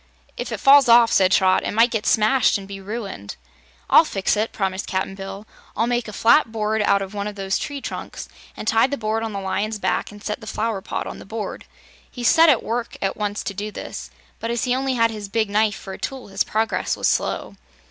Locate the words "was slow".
16.97-17.55